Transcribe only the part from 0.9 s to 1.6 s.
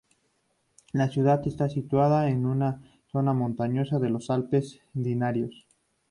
La ciudad